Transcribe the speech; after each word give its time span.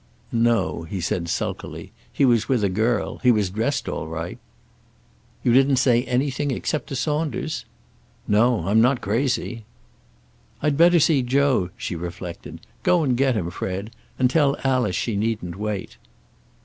"No," 0.31 0.81
he 0.81 0.99
said 0.99 1.29
sulkily. 1.29 1.91
"He 2.11 2.25
was 2.25 2.49
with 2.49 2.63
a 2.63 2.69
girl. 2.69 3.19
He 3.19 3.29
was 3.31 3.51
dressed 3.51 3.87
all 3.87 4.07
right." 4.07 4.39
"You 5.43 5.53
didn't 5.53 5.75
say 5.75 6.03
anything, 6.05 6.49
except 6.49 6.87
to 6.87 6.95
Saunders?" 6.95 7.65
"No 8.27 8.65
I'm 8.65 8.81
not 8.81 8.99
crazy." 8.99 9.63
"I'd 10.59 10.75
better 10.75 10.99
see 10.99 11.21
Joe," 11.21 11.69
she 11.77 11.95
reflected. 11.95 12.61
"Go 12.81 13.03
and 13.03 13.15
get 13.15 13.35
him, 13.35 13.51
Fred. 13.51 13.91
And 14.17 14.27
tell 14.27 14.57
Alice 14.63 14.95
she 14.95 15.15
needn't 15.15 15.55
wait." 15.55 15.97